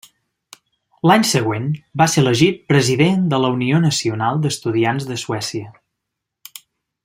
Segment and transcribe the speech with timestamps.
[1.09, 1.67] L'any següent,
[2.03, 5.71] va ser elegit President de la Unió Nacional d'Estudiants de Suècia.